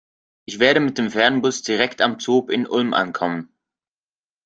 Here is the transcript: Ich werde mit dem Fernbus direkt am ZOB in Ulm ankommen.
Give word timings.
Ich 0.45 0.57
werde 0.57 0.79
mit 0.79 0.97
dem 0.97 1.11
Fernbus 1.11 1.61
direkt 1.61 2.01
am 2.01 2.19
ZOB 2.19 2.49
in 2.49 2.65
Ulm 2.65 2.95
ankommen. 2.95 3.53